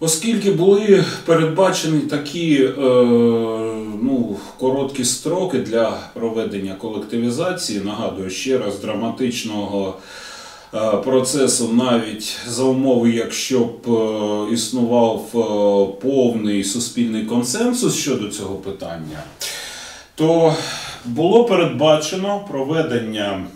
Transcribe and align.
Оскільки 0.00 0.50
були 0.50 1.04
передбачені 1.26 2.00
такі 2.00 2.64
е, 2.64 2.72
ну, 4.02 4.36
короткі 4.58 5.04
строки 5.04 5.58
для 5.58 5.98
проведення 6.14 6.74
колективізації, 6.74 7.80
нагадую 7.80 8.30
ще 8.30 8.58
раз, 8.58 8.78
драматичного 8.78 9.96
е, 10.74 10.96
процесу, 10.96 11.68
навіть 11.72 12.36
за 12.46 12.62
умови, 12.62 13.10
якщо 13.10 13.60
б 13.60 13.88
е, 13.88 14.54
існував 14.54 15.24
е, 15.34 15.38
повний 16.02 16.64
суспільний 16.64 17.24
консенсус 17.24 17.96
щодо 17.96 18.28
цього 18.28 18.54
питання, 18.54 19.22
то 20.14 20.54
було 21.04 21.44
передбачено 21.44 22.44
проведення. 22.50 23.46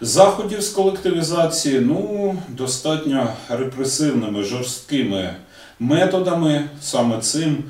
Заходів 0.00 0.62
з 0.62 0.68
колективізації 0.68 1.80
ну, 1.80 2.36
достатньо 2.48 3.28
репресивними, 3.48 4.42
жорсткими 4.42 5.34
методами. 5.80 6.68
Саме 6.82 7.18
цим 7.18 7.64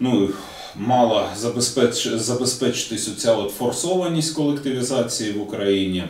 ну, 0.00 0.28
мала 0.76 1.28
забезпеч... 1.36 2.08
забезпечитись 2.08 3.08
оця 3.08 3.34
от 3.34 3.50
форсованість 3.50 4.36
колективізації 4.36 5.32
в 5.32 5.42
Україні. 5.42 6.04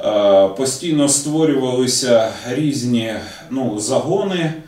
Е, 0.00 0.48
Постійно 0.48 1.08
створювалися 1.08 2.32
різні 2.48 3.14
ну, 3.50 3.78
загони. 3.78 4.61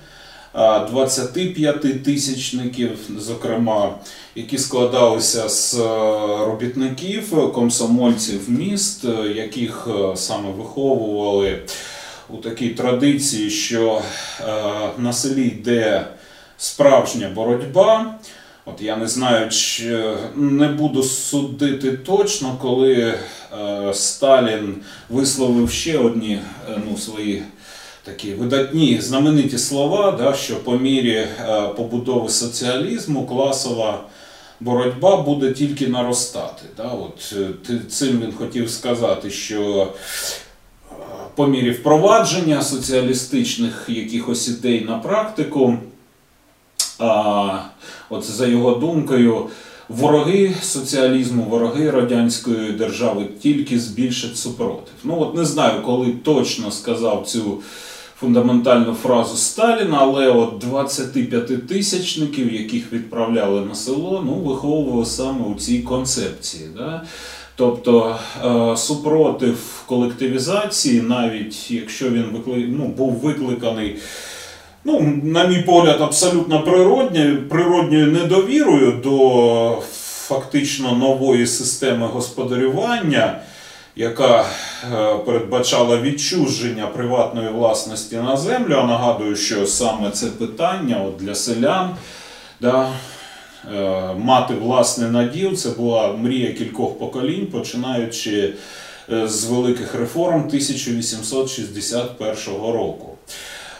25 0.54 2.04
тисячників, 2.04 2.98
зокрема, 3.18 3.94
які 4.34 4.58
складалися 4.58 5.48
з 5.48 5.74
е, 5.74 5.78
робітників, 6.46 7.52
комсомольців 7.52 8.50
міст, 8.50 9.04
е, 9.04 9.28
яких 9.28 9.88
е, 9.90 10.16
саме 10.16 10.50
виховували 10.50 11.62
у 12.30 12.36
такій 12.36 12.68
традиції, 12.68 13.50
що 13.50 14.02
е, 14.40 14.44
на 14.98 15.12
селі 15.12 15.46
йде 15.46 16.06
справжня 16.58 17.30
боротьба. 17.34 18.14
От 18.66 18.80
я 18.80 18.96
не 18.96 19.08
знаю, 19.08 19.50
чи 19.50 20.04
не 20.36 20.68
буду 20.68 21.02
судити 21.02 21.92
точно, 21.92 22.56
коли 22.62 22.94
е, 22.94 23.14
Сталін 23.94 24.74
висловив 25.08 25.70
ще 25.70 25.98
одні 25.98 26.34
е, 26.34 26.80
ну, 26.90 26.98
свої 26.98 27.42
такі 28.04 28.34
видатні 28.34 29.00
знамениті 29.00 29.58
слова, 29.58 30.12
да, 30.12 30.34
що 30.34 30.64
по 30.64 30.78
мірі 30.78 31.14
е, 31.14 31.28
побудови 31.76 32.28
соціалізму 32.28 33.26
класова 33.26 34.00
боротьба 34.60 35.16
буде 35.16 35.52
тільки 35.52 35.88
наростати. 35.88 36.62
Да. 36.76 36.84
От, 36.84 37.34
е, 37.70 37.78
цим 37.88 38.20
він 38.20 38.32
хотів 38.32 38.70
сказати, 38.70 39.30
що 39.30 39.92
е, 40.90 40.94
по 41.34 41.46
мірі 41.46 41.70
впровадження 41.70 42.62
соціалістичних 42.62 43.84
якихось 43.88 44.48
ідей 44.48 44.84
на 44.84 44.98
практику, 44.98 45.78
а, 46.98 47.58
от 48.10 48.24
за 48.24 48.46
його 48.46 48.74
думкою, 48.74 49.46
вороги 49.88 50.54
соціалізму, 50.62 51.42
вороги 51.42 51.90
радянської 51.90 52.72
держави 52.72 53.26
тільки 53.42 53.80
збільшать 53.80 54.36
супротив. 54.36 54.94
Ну 55.04 55.20
от 55.20 55.34
не 55.34 55.44
знаю, 55.44 55.82
коли 55.82 56.12
точно 56.24 56.70
сказав 56.70 57.26
цю 57.26 57.58
фундаментальну 58.24 58.94
фразу 58.94 59.36
Сталіна, 59.36 59.98
але 60.00 60.28
от 60.28 60.58
25 60.58 61.66
тисячників, 61.66 62.54
яких 62.54 62.92
відправляли 62.92 63.60
на 63.60 63.74
село, 63.74 64.22
ну, 64.26 64.34
виховували 64.34 65.06
саме 65.06 65.44
у 65.44 65.54
цій 65.54 65.78
концепції. 65.78 66.68
Да? 66.76 67.02
Тобто 67.56 68.16
е, 68.44 68.76
супротив 68.76 69.82
колективізації, 69.86 71.00
навіть 71.00 71.70
якщо 71.70 72.10
він 72.10 72.24
викли... 72.32 72.66
ну, 72.68 72.86
був 72.86 73.12
викликаний 73.12 73.96
ну, 74.84 75.20
на 75.22 75.46
мій 75.46 75.62
погляд, 75.62 76.00
абсолютно 76.00 76.62
природньою, 76.62 77.48
природньою 77.48 78.06
недовірою 78.06 78.92
до 79.04 79.82
фактично 80.28 80.92
нової 80.92 81.46
системи 81.46 82.06
господарювання, 82.06 83.40
яка 83.96 84.40
е, 84.92 85.18
передбачала 85.18 86.00
відчуження 86.00 86.86
приватної 86.86 87.48
власності 87.48 88.16
на 88.16 88.36
землю. 88.36 88.74
А 88.74 88.86
нагадую, 88.86 89.36
що 89.36 89.66
саме 89.66 90.10
це 90.10 90.26
питання 90.26 91.02
от 91.02 91.16
для 91.16 91.34
селян. 91.34 91.96
Да, 92.60 92.92
е, 93.74 94.14
Мати 94.18 94.54
власний 94.54 95.10
наділ 95.10 95.54
це 95.54 95.70
була 95.70 96.12
мрія 96.12 96.52
кількох 96.52 96.98
поколінь, 96.98 97.46
починаючи 97.46 98.54
е, 99.12 99.28
з 99.28 99.44
великих 99.44 99.94
реформ 99.94 100.44
1861 100.46 102.36
року. 102.56 103.13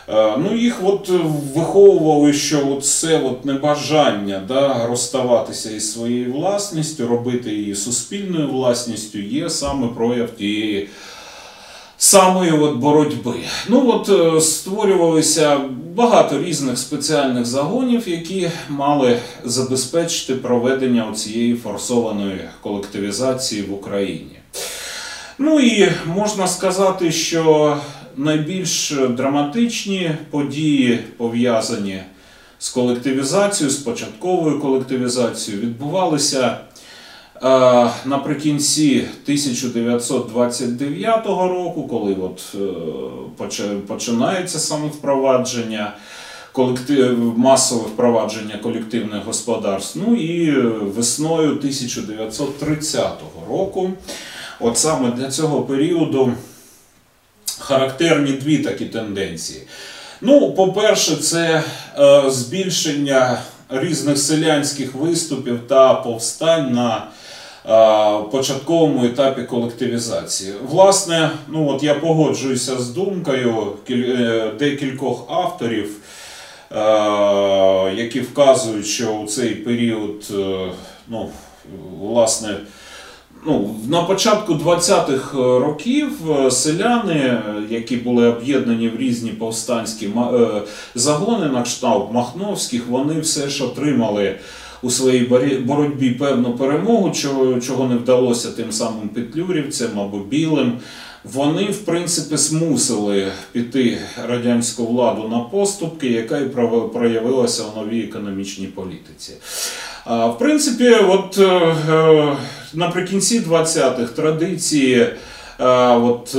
Е, 0.09 0.37
Ну, 0.38 0.56
їх 0.56 0.81
от 0.84 1.10
е, 1.10 1.20
виховували, 1.56 2.32
що 2.32 2.78
це 2.82 3.19
от 3.19 3.44
небажання 3.44 4.42
да, 4.48 4.87
розставатися 4.87 5.70
із 5.70 5.92
своєю 5.92 6.32
власністю, 6.32 7.06
робити 7.06 7.50
її 7.50 7.75
суспільною 7.75 8.48
власністю, 8.48 9.19
є 9.19 9.50
саме 9.50 9.88
прояв 9.88 10.31
тієї 10.31 10.88
самої 11.98 12.53
от 12.53 12.76
боротьби. 12.76 13.34
Ну 13.69 13.91
от 13.91 14.09
е, 14.09 14.41
створювалися 14.41 15.60
багато 15.94 16.42
різних 16.42 16.78
спеціальних 16.78 17.47
загонів, 17.47 18.09
які 18.09 18.50
мали 18.69 19.19
забезпечити 19.44 20.34
проведення 20.34 21.12
цієї 21.12 21.54
форсованої 21.54 22.41
колективізації 22.60 23.62
в 23.62 23.75
Україні. 23.75 24.38
Ну 25.38 25.60
і 25.60 25.92
можна 26.06 26.48
сказати, 26.48 27.12
що 27.12 27.76
найбільш 28.17 28.95
драматичні 29.11 30.11
події 30.31 30.99
пов'язані 31.17 32.01
з 32.59 32.71
колективізацією, 32.71 33.71
з 33.71 33.77
початковою 33.77 34.61
колективізацією, 34.61 35.63
відбувалися 35.63 36.47
е, 36.47 36.59
наприкінці 38.05 39.05
1929 39.23 41.27
року, 41.27 41.89
коли 41.91 42.15
от, 42.15 42.55
е, 42.55 42.59
починається 43.87 44.59
саме 44.59 44.87
впровадження. 44.87 45.93
Колектив, 46.53 47.39
масове 47.39 47.83
впровадження 47.83 48.59
колективних 48.63 49.25
господарств. 49.25 49.99
Ну 50.07 50.17
і 50.17 50.51
е, 50.51 50.63
весною 50.97 51.51
1930 51.51 53.11
року, 53.49 53.91
от 54.61 54.79
саме 54.79 55.11
для 55.11 55.31
цього 55.31 55.63
періоду 55.63 56.33
характерні 57.65 58.33
дві 58.33 58.59
такі 58.59 58.85
тенденції. 58.85 59.63
Ну, 60.21 60.53
по-перше, 60.53 61.17
це 61.17 61.63
е, 61.99 62.31
збільшення 62.31 63.39
різних 63.69 64.19
селянських 64.19 64.95
виступів 64.95 65.61
та 65.69 65.95
повстань 65.95 66.73
на 66.73 66.97
е, 66.97 68.25
початковому 68.31 69.05
етапі 69.05 69.43
колективізації. 69.43 70.53
Власне, 70.69 71.31
ну 71.49 71.69
от 71.69 71.83
я 71.83 71.95
погоджуюся 71.95 72.79
з 72.79 72.89
думкою 72.89 73.73
е, 73.91 74.51
декількох 74.59 75.27
авторів, 75.31 75.91
е, 76.73 76.77
які 77.95 78.21
вказують, 78.21 78.87
що 78.87 79.13
у 79.13 79.27
цей 79.27 79.55
період, 79.55 80.29
е, 80.31 80.69
ну, 81.09 81.29
власне, 82.01 82.57
ну, 83.47 83.75
на 83.88 84.03
початку 84.03 84.55
20-х 84.55 85.34
років 85.37 86.31
е, 86.31 86.50
селяни, 86.50 87.15
е, 87.15 87.43
які 87.71 87.97
були 87.97 88.28
об'єднані 88.28 88.88
в 88.88 88.97
різні 88.97 89.31
повстанські 89.31 90.06
е, 90.06 90.62
загони 90.94 91.47
на 91.47 91.62
кшталт 91.62 92.12
Махновських, 92.12 92.87
вони 92.88 93.21
все 93.21 93.49
ж 93.49 93.65
отримали 93.65 94.37
у 94.83 94.91
своїй 94.91 95.25
боротьбі 95.66 96.10
певну 96.10 96.53
перемогу, 96.53 97.10
чого, 97.10 97.60
чого 97.60 97.88
не 97.88 97.97
вдалося 97.97 98.50
тим 98.50 98.72
самим 98.72 99.09
петлюрівцям 99.09 100.00
або 100.00 100.19
білим. 100.19 100.72
Вони, 101.25 101.65
в 101.65 101.78
принципі, 101.78 102.37
змусили 102.37 103.33
піти 103.53 103.99
радянську 104.28 104.87
владу 104.87 105.28
на 105.28 105.38
поступки, 105.38 106.09
яка 106.09 106.38
і 106.38 106.49
проявилася 106.92 107.63
в 107.63 107.78
новій 107.78 108.01
економічній 108.01 108.66
політиці. 108.66 109.33
В 110.06 110.34
принципі, 110.39 110.91
от 110.91 111.39
е, 111.39 111.45
е, 111.45 112.36
наприкінці 112.74 113.41
20-х 113.41 114.12
традиції, 114.12 114.97
е, 115.01 115.16
от, 115.97 116.36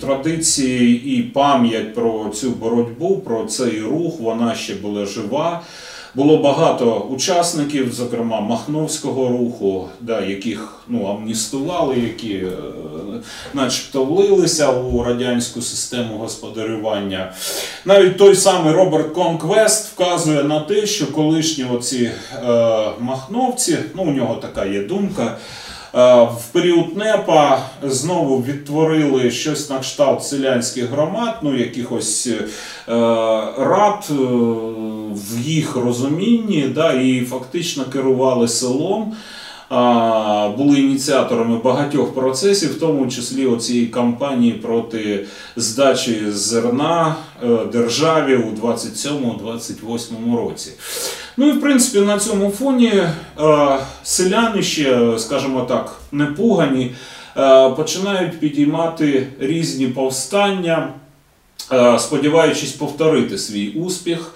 традиції 0.00 1.18
і 1.18 1.22
пам'ять 1.22 1.94
про 1.94 2.30
цю 2.34 2.50
боротьбу, 2.50 3.16
про 3.18 3.44
цей 3.44 3.80
рух, 3.80 4.20
вона 4.20 4.54
ще 4.54 4.74
була 4.74 5.06
жива. 5.06 5.60
Було 6.14 6.36
багато 6.38 6.96
учасників, 7.10 7.92
зокрема 7.92 8.40
Махновського 8.40 9.28
руху, 9.28 9.88
да, 10.00 10.20
яких 10.20 10.82
ну, 10.88 11.06
амністували, 11.06 11.98
які 11.98 12.34
е, 12.34 12.50
начебто 13.54 14.04
влилися 14.04 14.72
у 14.72 15.02
радянську 15.02 15.62
систему 15.62 16.18
господарювання. 16.18 17.32
Навіть 17.84 18.18
той 18.18 18.36
самий 18.36 18.72
Роберт 18.72 19.12
Конквест 19.14 19.92
вказує 19.92 20.44
на 20.44 20.60
те, 20.60 20.86
що 20.86 21.12
колишні 21.12 21.64
оці 21.64 22.10
е, 22.34 22.40
махновці, 23.00 23.78
ну 23.94 24.02
у 24.02 24.10
нього 24.10 24.34
така 24.34 24.64
є 24.64 24.82
думка, 24.82 25.36
В 25.92 26.44
період 26.52 26.96
НЕПа 26.96 27.62
знову 27.82 28.42
відтворили 28.42 29.30
щось 29.30 29.70
на 29.70 29.78
кшталт 29.78 30.24
селянських 30.24 30.90
громад, 30.90 31.34
ну 31.42 31.56
якихось 31.56 32.26
е, 32.26 32.44
рад 33.58 34.10
е, 34.10 34.14
в 35.14 35.40
їх 35.40 35.76
розумінні, 35.76 36.72
да, 36.74 36.92
і 36.92 37.20
фактично 37.20 37.84
керували 37.84 38.48
селом. 38.48 39.14
Були 40.56 40.80
ініціаторами 40.80 41.56
багатьох 41.56 42.14
процесів, 42.14 42.76
в 42.76 42.80
тому 42.80 43.08
числі 43.08 43.46
оцієї 43.46 43.86
кампанії 43.86 44.52
проти 44.52 45.26
здачі 45.56 46.30
зерна 46.30 47.14
е, 47.42 47.46
державі 47.72 48.36
у 48.36 48.66
27-28 48.66 50.36
році. 50.36 50.70
Ну 51.36 51.48
і 51.48 51.52
в 51.52 51.60
принципі 51.60 52.06
на 52.06 52.18
цьому 52.18 52.50
фоні 52.50 52.92
е, 52.92 53.10
селяни 54.02 54.62
ще, 54.62 55.18
скажімо 55.18 55.60
так, 55.60 56.00
непугані, 56.12 56.94
е, 57.36 57.70
починають 57.70 58.40
підіймати 58.40 59.26
різні 59.40 59.86
повстання, 59.86 60.88
сподіваючись 61.98 62.72
повторити 62.72 63.38
свій 63.38 63.68
успіх. 63.68 64.32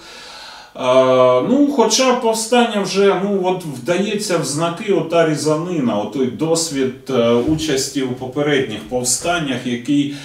Ну, 1.49 1.73
хоча 1.75 2.15
повстання 2.15 2.81
вже 2.81 3.21
ну, 3.23 3.41
от 3.43 3.63
вдається 3.65 4.37
в 4.37 4.45
знаки 4.45 4.93
ота 4.93 5.29
різанина, 5.29 5.97
отой 5.97 6.25
досвід 6.25 6.93
е, 7.09 7.29
участі 7.33 8.01
у 8.01 8.11
попередніх 8.11 8.89
повстаннях, 8.89 9.65
який 9.65 10.15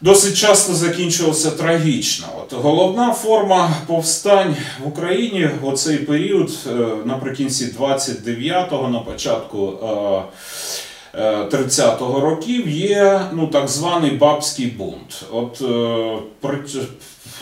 досить 0.00 0.36
часто 0.36 0.74
закінчувався 0.74 1.50
трагічно. 1.50 2.26
От 2.42 2.52
головна 2.52 3.12
форма 3.12 3.70
повстань 3.86 4.56
в 4.84 4.88
Україні 4.88 5.48
в 5.62 5.68
оцей 5.68 5.98
період, 5.98 6.50
е, 6.66 6.70
наприкінці 7.04 7.64
29-го, 7.80 8.88
на 8.88 8.98
початку 8.98 9.72
е, 9.82 11.20
е, 11.20 11.44
30-го 11.44 12.20
років, 12.20 12.68
є 12.68 13.20
ну, 13.32 13.46
так 13.46 13.68
званий 13.68 14.10
бабський 14.10 14.66
бунт. 14.66 15.24
От, 15.32 15.62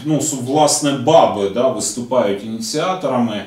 ну, 0.05 0.19
власне, 0.43 0.93
баби 0.93 1.51
да, 1.51 1.69
виступають 1.69 2.45
ініціаторами. 2.45 3.45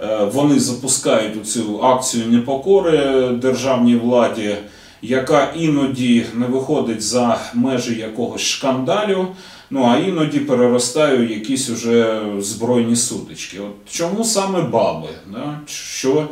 Е, 0.00 0.24
Вони 0.32 0.60
запускають 0.60 1.50
цю 1.50 1.82
акцію 1.82 2.26
непокори 2.26 3.28
державній 3.28 3.96
владі, 3.96 4.56
яка 5.02 5.52
іноді 5.56 6.26
не 6.34 6.46
виходить 6.46 7.02
за 7.02 7.38
межі 7.54 7.94
якогось 7.94 8.40
шкандалю, 8.40 9.26
ну 9.70 9.84
а 9.84 9.96
іноді 9.96 10.38
переростає 10.38 11.18
у 11.18 11.22
якісь 11.22 11.70
уже 11.70 12.20
збройні 12.40 12.96
сутички. 12.96 13.60
От 13.60 13.92
чому 13.92 14.24
саме 14.24 14.60
баби? 14.60 15.08
Да? 15.32 15.60
Що, 15.66 16.28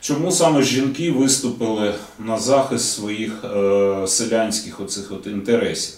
чому 0.00 0.30
саме 0.32 0.62
жінки 0.62 1.10
виступили 1.10 1.94
на 2.18 2.38
захист 2.38 2.92
своїх 2.94 3.44
е, 3.44 4.06
селянських 4.06 4.80
оцих 4.80 5.12
от 5.12 5.26
інтересів? 5.26 5.94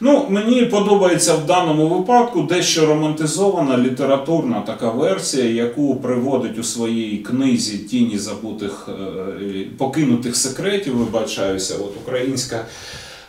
Ну, 0.00 0.26
мені 0.28 0.62
подобається 0.62 1.34
в 1.34 1.46
даному 1.46 1.88
випадку 1.88 2.42
дещо 2.42 2.86
романтизована 2.86 3.78
літературна 3.78 4.60
така 4.60 4.90
версія, 4.90 5.64
яку 5.64 5.96
приводить 5.96 6.58
у 6.58 6.62
своїй 6.62 7.18
книзі 7.18 7.78
Тіні 7.78 8.18
забутих 8.18 8.88
е, 8.88 9.64
покинутих 9.78 10.36
секретів, 10.36 10.96
вибачаюся, 10.96 11.74
от 11.74 11.96
українська 12.02 12.64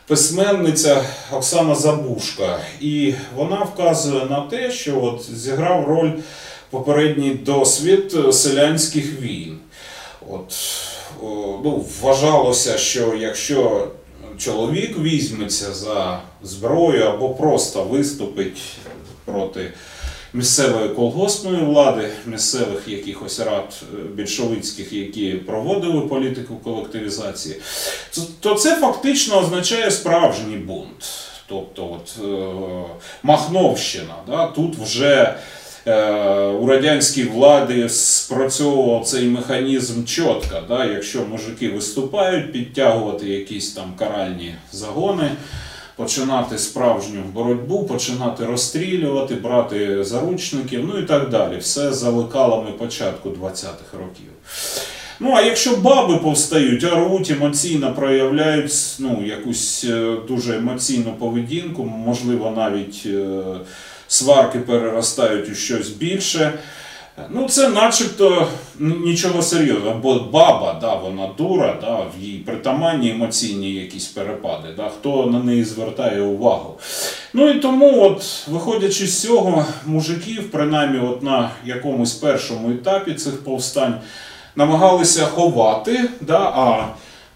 письменниця 0.07 1.03
Оксана 1.31 1.75
Забушка. 1.75 2.59
І 2.81 3.13
вона 3.35 3.55
вказує 3.55 4.25
на 4.25 4.41
те, 4.41 4.71
що 4.71 5.03
от 5.03 5.25
зіграв 5.35 5.87
роль 5.87 6.11
попередній 6.69 7.33
досвід 7.33 8.17
селянських 8.31 9.21
війн. 9.21 9.57
От, 10.29 10.53
ну, 11.63 11.85
вважалося, 12.01 12.77
що 12.77 13.13
якщо 13.19 13.87
чоловік 14.37 14.97
візьметься 14.99 15.73
за 15.73 16.19
зброю 16.43 17.03
або 17.03 17.29
просто 17.29 17.83
виступить 17.83 18.61
проти 19.25 19.73
місцевої 20.33 20.89
колгоспної 20.89 21.65
влади, 21.65 22.09
місцевих 22.25 22.87
якихось 22.87 23.39
рад 23.39 23.73
е, 23.93 23.97
більшовицьких, 24.13 24.93
які 24.93 25.31
проводили 25.31 26.01
політику 26.01 26.55
колективізації, 26.55 27.55
то- 28.39 28.53
це 28.55 28.75
фактично 28.75 29.37
означає 29.39 29.91
справжній 29.91 30.55
бунт. 30.57 31.05
Тобто, 31.49 31.89
от, 31.93 32.25
е, 32.25 32.83
Махновщина, 33.23 34.15
да, 34.27 34.47
тут 34.47 34.75
вже 34.75 35.35
у 36.61 36.65
радянській 36.65 37.23
владі 37.23 37.89
спрацьовував 37.89 39.05
цей 39.05 39.27
механізм 39.27 40.03
чітко. 40.03 40.61
Да, 40.67 40.85
якщо 40.85 41.25
мужики 41.25 41.69
виступають, 41.69 42.51
підтягувати 42.51 43.29
якісь 43.29 43.71
там 43.71 43.93
каральні 43.99 44.55
загони, 44.71 45.31
починати 45.95 46.57
справжню 46.57 47.21
боротьбу, 47.33 47.83
починати 47.83 48.45
розстрілювати, 48.45 49.35
брати 49.35 50.03
заручників, 50.03 50.89
ну 50.93 50.99
і 50.99 51.03
так 51.03 51.29
далі. 51.29 51.57
Все 51.57 51.93
за 51.93 52.09
лекалами 52.09 52.71
початку 52.71 53.29
20-х 53.29 53.97
років. 53.99 54.31
Ну, 55.19 55.33
а 55.35 55.41
якщо 55.41 55.75
баби 55.75 56.17
повстають, 56.17 56.83
оруть, 56.83 57.31
емоційно 57.31 57.93
проявляють 57.93 58.73
ну, 58.99 59.23
якусь 59.25 59.85
е, 59.89 60.15
дуже 60.27 60.57
емоційну 60.57 61.13
поведінку, 61.13 61.83
можливо, 61.85 62.53
навіть 62.55 63.03
е, 63.05 63.29
сварки 64.07 64.59
переростають 64.59 65.49
у 65.49 65.55
щось 65.55 65.89
більше. 65.89 66.53
Ну, 67.29 67.49
це 67.49 67.69
начебто 67.69 68.47
нічого 68.79 69.41
серйозного, 69.41 69.99
бо 70.03 70.19
баба, 70.19 70.77
да, 70.81 70.95
вона 70.95 71.29
дура, 71.37 71.77
да, 71.81 71.95
в 71.95 72.23
їй 72.23 72.37
притаманні 72.37 73.11
емоційні 73.11 73.73
якісь 73.73 74.05
перепади, 74.05 74.67
да, 74.77 74.89
хто 74.99 75.25
на 75.25 75.39
неї 75.39 75.63
звертає 75.63 76.21
увагу. 76.21 76.79
Ну 77.33 77.49
і 77.49 77.59
тому, 77.59 78.03
от, 78.03 78.47
виходячи 78.47 79.07
з 79.07 79.21
цього, 79.21 79.65
мужиків, 79.85 80.51
принаймні 80.51 80.99
от 80.99 81.23
на 81.23 81.49
якомусь 81.65 82.13
першому 82.13 82.71
етапі 82.71 83.13
цих 83.13 83.43
повстань, 83.43 83.99
намагалися 84.55 85.25
ховати, 85.25 86.09
да, 86.21 86.39
а 86.39 86.87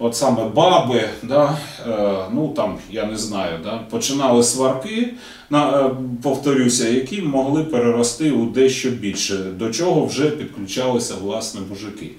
от 0.02 0.16
саме 0.16 0.46
баби, 0.46 1.10
да, 1.24 1.58
е, 1.88 2.16
ну 2.34 2.48
там, 2.56 2.78
я 2.90 3.06
не 3.06 3.18
знаю, 3.18 3.60
да, 3.64 3.80
починали 3.90 4.44
сварки, 4.44 5.14
на, 5.50 5.80
е, 5.80 5.90
повторюся, 6.24 6.90
які 6.90 7.22
могли 7.22 7.64
перерости 7.64 8.32
у 8.32 8.46
дещо 8.46 8.90
більше, 8.90 9.36
до 9.36 9.70
чого 9.70 10.06
вже 10.06 10.30
підключалися 10.30 11.14
власне 11.22 11.62
мужики. 11.70 12.12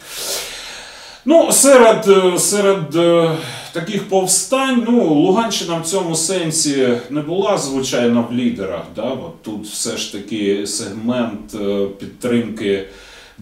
Ну, 1.25 1.53
серед, 1.53 2.09
е, 2.09 2.39
серед 2.39 2.91
таких 3.73 4.09
повстань, 4.09 4.85
ну, 4.89 5.15
Луганщина 5.15 5.79
в 5.79 5.87
цьому 5.87 6.15
сенсі 6.15 6.89
не 7.11 7.21
була, 7.21 7.59
звичайно, 7.59 8.27
в 8.31 8.35
лідерах. 8.35 8.83
Да? 8.97 9.03
От 9.03 9.43
тут 9.43 9.67
все 9.67 9.97
ж 9.97 10.13
таки 10.13 10.67
сегмент 10.67 11.55
підтримки 11.99 12.85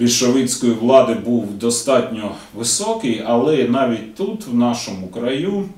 більшовицької 0.01 0.73
влади 0.73 1.15
був 1.15 1.59
достатньо 1.59 2.31
високий, 2.55 3.23
але 3.27 3.65
навіть 3.69 4.15
тут, 4.15 4.47
в 4.47 4.55
нашому 4.55 5.09
краю, 5.09 5.69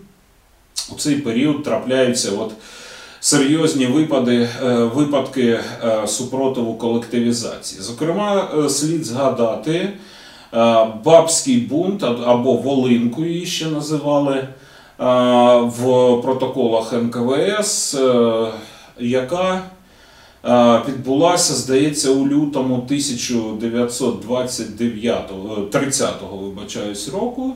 у 0.92 0.94
цей 0.94 1.16
період 1.16 1.62
трапляються 1.62 2.30
от 2.38 2.52
серйозні 3.20 3.86
випади, 3.86 4.48
е, 4.64 4.74
випадки 4.74 5.60
е, 5.84 6.06
супротиву 6.06 6.74
колективізації. 6.74 7.82
Зокрема, 7.82 8.48
е, 8.58 8.68
слід 8.68 9.04
згадати 9.04 9.92
бабський 11.04 11.56
бунт 11.56 12.02
або 12.02 12.52
Волинку 12.52 13.24
її 13.24 13.46
ще 13.46 13.66
називали 13.66 14.48
в 15.62 15.82
протоколах 16.22 16.92
НКВС, 16.92 17.98
яка 18.98 19.62
відбулася, 20.88 21.54
здається, 21.54 22.10
у 22.10 22.28
лютому 22.28 22.74
1929 22.74 25.30
30-го, 25.72 26.36
вибачаюсь, 26.36 27.08
року. 27.08 27.52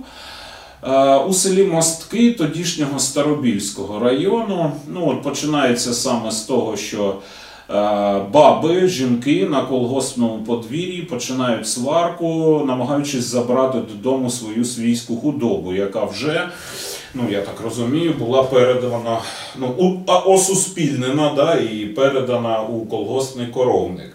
Е, 0.82 1.16
У 1.16 1.32
селі 1.32 1.64
Мостки 1.64 2.32
тодішнього 2.32 2.98
Старобільського 2.98 3.98
району. 3.98 4.72
Ну, 4.88 5.08
от 5.08 5.22
починається 5.22 5.94
саме 5.94 6.30
з 6.30 6.40
того, 6.40 6.76
що 6.76 7.14
е, 7.70 8.20
баби, 8.32 8.88
жінки 8.88 9.48
на 9.50 9.62
колгоспному 9.62 10.38
подвір'ї 10.38 11.02
починають 11.02 11.68
сварку, 11.68 12.62
намагаючись 12.66 13.24
забрати 13.24 13.78
додому 13.78 14.30
свою 14.30 14.64
свійську 14.64 15.16
худобу, 15.16 15.72
яка 15.72 16.04
вже, 16.04 16.48
ну 17.16 17.30
я 17.30 17.40
так 17.40 17.60
розумію, 17.64 18.12
була 18.18 18.42
передана, 18.42 19.18
ну, 19.56 19.74
у- 19.78 20.10
а- 20.10 20.18
осуспільнена 20.18 21.32
да, 21.36 21.54
і 21.54 21.86
передана 21.86 22.62
у 22.62 22.86
колгоспний 22.86 23.46
коровник. 23.46 24.12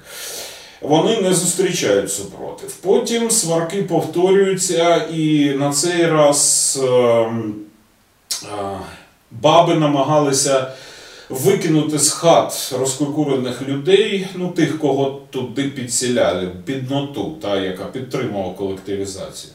Вони 0.81 1.22
не 1.22 1.34
зустрічають 1.34 2.12
супротив. 2.12 2.75
Потім 2.75 3.31
сварки 3.31 3.84
повторюються, 3.84 4.96
і 5.13 5.50
на 5.60 5.72
цей 5.74 6.05
раз 6.05 6.79
ем, 6.84 7.53
е, 8.43 8.77
баби 9.31 9.75
намагалися 9.75 10.72
викинути 11.29 12.00
з 12.00 12.12
хат 12.12 12.74
розкуркурених 12.79 13.62
людей, 13.62 14.27
ну 14.36 14.48
тих, 14.50 14.79
кого 14.79 15.22
туди 15.29 15.63
підсіляли, 15.63 16.50
бідноту, 16.65 17.31
та, 17.41 17.60
яка 17.60 17.86
підтримувала 17.86 18.53
колективізацію. 18.53 19.53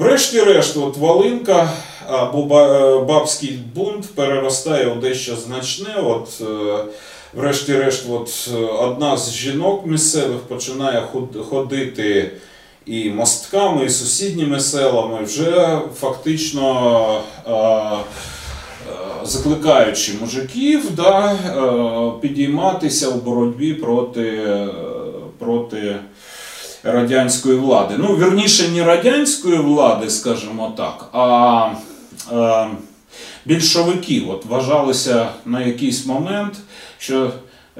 Врешті-решт, 0.00 0.76
от 0.76 0.96
Волинка 0.96 1.72
або 2.06 2.60
е, 2.60 3.04
бабський 3.04 3.58
бунт 3.74 4.14
переростає 4.14 4.86
у 4.86 5.00
дещо 5.00 5.36
значне. 5.36 5.94
От, 6.02 6.40
е, 6.40 6.84
врешті-решт, 7.34 8.06
от, 8.10 8.50
е, 8.54 8.56
одна 8.56 9.16
з 9.16 9.32
жінок 9.32 9.86
місцевих 9.86 10.38
починає 10.38 11.02
ходити 11.50 12.30
і 12.86 13.10
мостками, 13.10 13.84
і 13.84 13.90
сусідніми 13.90 14.60
селами, 14.60 15.24
вже 15.24 15.78
фактично 16.00 17.22
закликаючи 19.24 20.12
мужиків 20.20 20.94
да, 20.96 21.36
підійматися 22.20 23.08
у 23.08 23.14
боротьбі 23.14 23.74
проти, 23.74 24.56
проти 25.38 25.96
радянської 26.84 27.56
влади. 27.56 27.94
Ну, 27.98 28.16
вірніше, 28.16 28.68
не 28.68 28.84
радянської 28.84 29.58
влади, 29.58 30.10
скажімо 30.10 30.74
так, 30.76 31.08
а 31.12 31.68
е, 32.32 32.66
більшовиків. 33.44 34.30
От 34.30 34.44
вважалося 34.44 35.28
на 35.46 35.62
якийсь 35.62 36.06
момент, 36.06 36.54
що 36.98 37.30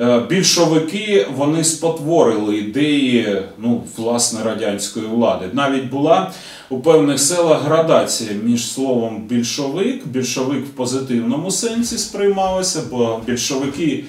е, 0.00 0.20
більшовики 0.28 1.26
вони 1.36 1.64
спотворили 1.64 2.56
ідеї 2.56 3.42
ну, 3.58 3.82
власне 3.96 4.42
радянської 4.44 5.06
влади. 5.06 5.46
Навіть 5.52 5.84
була 5.84 6.32
у 6.70 6.80
певних 6.80 7.20
селах 7.20 7.62
градація 7.62 8.30
між 8.42 8.72
словом 8.72 9.22
більшовик, 9.26 10.06
більшовик 10.06 10.66
в 10.66 10.68
позитивному 10.68 11.50
сенсі 11.50 11.98
сприймалося, 11.98 12.82
бо 12.90 13.20
більшовики 13.26 14.04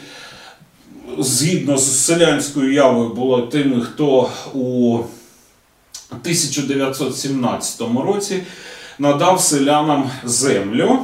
згідно 1.19 1.77
з 1.77 2.05
селянською 2.05 2.73
явою 2.73 3.09
було 3.09 3.41
тими, 3.41 3.81
хто 3.81 4.29
у 4.53 4.99
1917 6.11 7.81
році 8.05 8.43
надав 8.99 9.41
селянам 9.41 10.09
землю. 10.23 10.99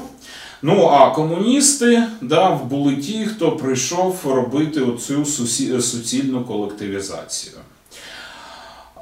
Ну 0.62 0.88
а 0.88 1.10
комуністи 1.10 2.04
да, 2.22 2.56
були 2.56 2.96
ті, 2.96 3.26
хто 3.26 3.52
прийшов 3.52 4.20
робити 4.26 4.82
оцю 4.82 5.26
суцільну 5.82 6.44
колективізацію. 6.44 7.56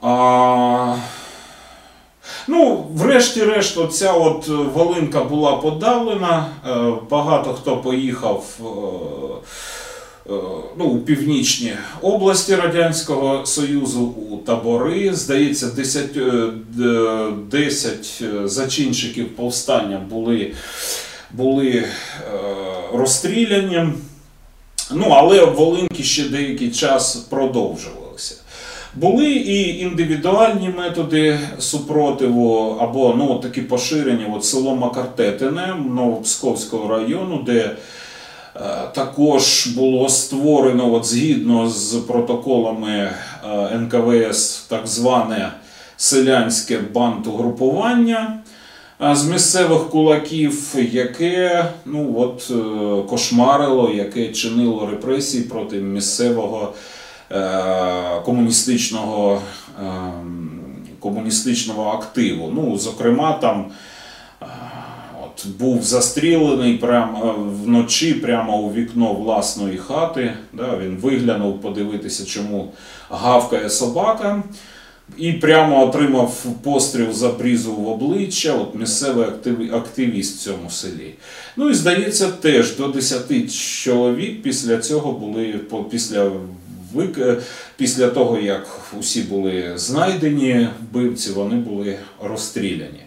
А, 0.01 0.95
ну, 2.47 2.87
врешті-решт, 2.93 3.77
оця 3.77 4.13
от 4.13 4.47
Волинка 4.47 5.23
була 5.23 5.55
подавлена. 5.55 6.45
Е, 6.67 6.93
Багато 7.09 7.53
хто 7.53 7.77
поїхав 7.77 8.45
е, 8.59 8.63
ну, 10.77 10.85
у 10.85 10.99
північні 10.99 11.73
області 12.01 12.55
Радянського 12.55 13.45
Союзу, 13.45 14.01
у 14.01 14.37
табори. 14.37 15.13
Здається, 15.13 15.67
10, 15.67 16.17
е, 16.17 16.51
10 17.51 18.23
зачинщиків 18.45 19.35
повстання 19.35 20.01
були, 20.09 20.53
були 21.31 21.69
е, 21.69 21.85
розстріляні. 22.93 23.83
Ну, 24.91 25.05
але 25.09 25.45
Волинки 25.45 26.03
ще 26.03 26.29
деякий 26.29 26.71
час 26.71 27.15
продовжувалися. 27.15 28.35
Були 28.95 29.25
і 29.25 29.79
індивідуальні 29.79 30.69
методи 30.69 31.39
супротиву, 31.59 32.77
або 32.79 33.15
ну, 33.17 33.39
такі 33.39 33.61
поширені, 33.61 34.27
от 34.35 34.45
село 34.45 34.75
Макартетине 34.75 35.75
Новопсковського 35.89 36.87
району, 36.97 37.43
де 37.45 37.59
е, 37.59 37.75
також 38.95 39.67
було 39.67 40.09
створено, 40.09 40.93
от, 40.93 41.05
згідно 41.05 41.69
з 41.69 41.93
протоколами 41.93 43.11
е, 43.71 43.77
НКВС, 43.77 44.65
так 44.69 44.87
зване 44.87 45.51
селянське 45.97 46.79
бандугрупування 46.93 48.39
е, 49.01 49.15
з 49.15 49.27
місцевих 49.27 49.89
кулаків, 49.89 50.75
яке 50.91 51.65
ну, 51.85 52.15
от, 52.17 52.51
е, 52.51 53.09
кошмарило, 53.09 53.91
яке 53.91 54.27
чинило 54.31 54.87
репресії 54.91 55.43
проти 55.43 55.75
місцевого 55.75 56.73
е, 57.31 58.21
комуністичного, 58.25 59.41
е, 59.81 60.11
комуністичного 60.99 61.89
активу. 61.89 62.51
Ну, 62.55 62.77
зокрема, 62.77 63.33
там 63.33 63.65
е, 63.69 63.73
був 65.59 65.83
застрілений 65.83 66.77
прямо 66.77 67.25
е, 67.25 67.33
вночі 67.65 68.13
прямо 68.13 68.57
у 68.57 68.73
вікно 68.73 69.13
власної 69.13 69.77
хати. 69.77 70.33
Да, 70.53 70.77
він 70.83 70.97
виглянув 71.01 71.61
подивитися, 71.61 72.25
чому 72.25 72.71
гавкає 73.09 73.69
собака. 73.69 74.43
І 75.17 75.33
прямо 75.33 75.87
отримав 75.87 76.45
постріл 76.63 77.11
за 77.11 77.29
брізу 77.29 77.73
в 77.73 77.87
обличчя, 77.87 78.53
от 78.53 78.75
місцевий 78.75 79.25
актив- 79.25 79.75
активіст 79.75 80.37
в 80.37 80.43
цьому 80.43 80.69
селі. 80.69 81.13
Ну 81.57 81.69
і 81.69 81.73
здається, 81.73 82.27
теж 82.27 82.75
до 82.77 82.87
10 82.87 83.55
чоловік 83.83 84.41
після 84.43 84.77
цього 84.77 85.11
були 85.11 85.59
після 85.91 86.31
після 87.77 88.07
того, 88.07 88.37
як 88.39 88.67
усі 88.99 89.21
були 89.21 89.71
знайдені 89.75 90.67
вбивці, 90.81 91.31
вони 91.31 91.55
були 91.55 91.97
розстріляні. 92.23 93.01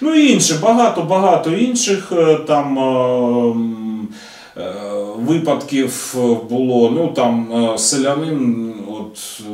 Ну 0.00 0.14
і 0.14 0.32
інше, 0.32 0.58
багато-багато 0.62 1.50
інших 1.50 2.12
е, 2.12 2.34
там. 2.46 2.78
е, 2.78 4.60
е, 4.60 4.72
Випадків 5.18 6.14
було, 6.50 6.90
ну 6.90 7.08
там 7.08 7.52
е, 7.52 7.78
селянин, 7.78 8.72
от 8.88 9.40
е, 9.40 9.50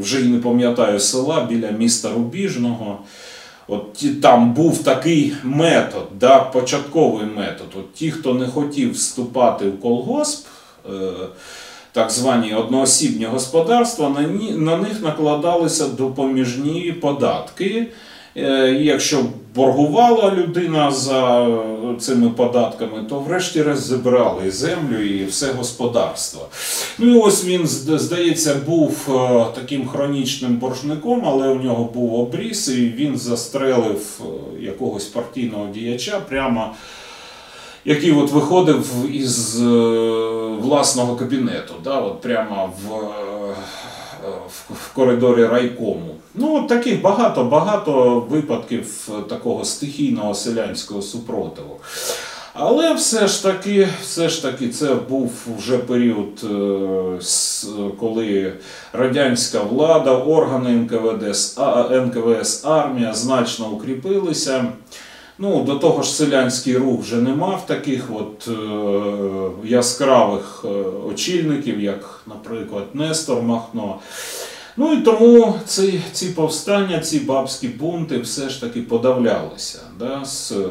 вже 0.00 0.20
й 0.20 0.24
не 0.28 0.38
пам'ятаю 0.38 1.00
села 1.00 1.46
біля 1.50 1.70
міста 1.70 2.10
Рубіжного. 2.14 2.98
От 3.68 4.20
там 4.22 4.52
був 4.54 4.82
такий 4.84 5.32
метод, 5.44 6.08
да, 6.20 6.40
початковий 6.40 7.26
метод. 7.36 7.66
От 7.78 7.94
ті, 7.94 8.10
хто 8.10 8.34
не 8.34 8.46
хотів 8.46 8.92
вступати 8.92 9.64
в 9.64 9.80
колгосп, 9.80 10.46
е, 10.86 10.90
так 11.92 12.10
звані 12.10 12.54
одноосібні 12.54 13.24
господарства, 13.24 14.08
на, 14.56 14.76
них 14.76 15.02
накладалися 15.02 15.88
допоміжні 15.88 16.92
податки. 16.92 17.86
Е, 18.36 18.68
якщо 18.80 19.24
боргувала 19.54 20.34
людина 20.34 20.90
за 20.90 21.42
е, 21.42 21.58
цими 22.00 22.30
податками, 22.30 23.04
то 23.08 23.18
врешті-решт 23.18 23.82
забирали 23.82 24.50
землю 24.50 25.02
і 25.04 25.24
все 25.24 25.52
господарство. 25.52 26.48
Ну 26.98 27.16
і 27.16 27.18
ось 27.18 27.44
він, 27.44 27.66
здається, 27.66 28.54
був 28.66 29.08
е, 29.08 29.46
таким 29.54 29.88
хронічним 29.88 30.56
боржником, 30.56 31.22
але 31.26 31.48
у 31.48 31.62
нього 31.62 31.84
був 31.84 32.14
обріз, 32.14 32.68
і 32.68 32.80
він 32.80 33.18
застрелив 33.18 34.20
якогось 34.60 35.04
партійного 35.04 35.68
діяча 35.74 36.20
прямо 36.28 36.74
який 37.84 38.12
от 38.12 38.30
виходив 38.30 38.86
із 39.12 39.62
е, 39.62 39.66
власного 40.60 41.16
кабінету, 41.16 41.74
да, 41.84 42.00
от 42.00 42.20
прямо 42.20 42.72
в, 42.84 42.94
е, 42.94 43.54
в, 44.70 44.94
коридорі 44.94 45.44
райкому. 45.44 46.14
Ну, 46.34 46.62
таких 46.62 47.02
багато-багато 47.02 48.20
випадків 48.30 49.08
такого 49.28 49.64
стихійного 49.64 50.34
селянського 50.34 51.02
супротиву. 51.02 51.80
Але 52.54 52.94
все 52.94 53.26
ж 53.26 53.42
таки, 53.42 53.88
все 54.02 54.28
ж 54.28 54.42
таки, 54.42 54.68
це 54.68 54.94
був 54.94 55.32
вже 55.58 55.78
період, 55.78 56.44
е, 56.44 57.90
коли 58.00 58.52
радянська 58.92 59.62
влада, 59.62 60.16
органи 60.16 60.70
НКВД, 60.70 61.22
НКВС, 61.90 62.68
армія 62.68 63.14
значно 63.14 63.68
укріпилися. 63.70 64.64
Ну, 65.42 65.64
до 65.64 65.74
того 65.74 66.02
ж, 66.02 66.14
селянський 66.14 66.76
рух 66.76 67.00
вже 67.00 67.16
не 67.16 67.34
мав 67.34 67.66
таких 67.66 68.04
от 68.12 68.48
е, 68.48 69.68
яскравих 69.68 70.64
е, 70.64 70.68
очільників, 71.08 71.80
як, 71.80 72.22
наприклад, 72.26 72.84
Нестор 72.94 73.42
Махно. 73.42 73.98
Ну 74.76 74.92
і 74.92 74.96
тому 74.96 75.54
ці, 75.66 76.00
ці 76.12 76.26
повстання, 76.28 76.98
ці 76.98 77.20
бабські 77.20 77.68
бунти 77.68 78.18
все 78.18 78.48
ж 78.48 78.60
таки 78.60 78.82
подавлялися 78.82 79.80
да, 79.98 80.24
з 80.24 80.52
е, 80.52 80.64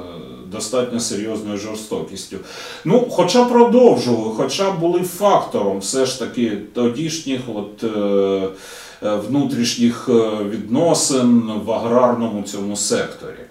достатньо 0.52 1.00
серйозною 1.00 1.58
жорстокістю. 1.58 2.38
Ну, 2.86 3.08
хоча 3.12 3.46
продовжували, 3.46 4.34
хоча 4.38 4.72
були 4.72 5.00
фактором 5.00 5.80
все 5.80 6.06
ж 6.06 6.20
таки 6.20 6.58
тодішніх 6.74 7.42
от, 7.56 7.84
е, 7.84 7.88
е, 9.04 9.16
внутрішніх 9.16 10.10
відносин 10.50 11.52
в 11.66 11.72
аграрному 11.72 12.44
цьому 12.44 12.76
секторі. 12.76 13.51